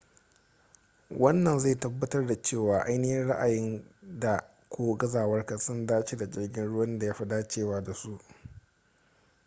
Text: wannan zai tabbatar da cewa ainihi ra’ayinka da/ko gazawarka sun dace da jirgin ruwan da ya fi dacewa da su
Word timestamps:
wannan 1.09 1.59
zai 1.59 1.75
tabbatar 1.79 2.27
da 2.27 2.41
cewa 2.41 2.79
ainihi 2.85 3.23
ra’ayinka 3.23 3.83
da/ko 4.01 4.95
gazawarka 4.97 5.57
sun 5.57 5.85
dace 5.85 6.17
da 6.17 6.25
jirgin 6.25 6.67
ruwan 6.67 6.99
da 6.99 7.05
ya 7.05 7.13
fi 7.13 7.25
dacewa 7.25 7.81
da 7.83 7.93
su 7.93 8.19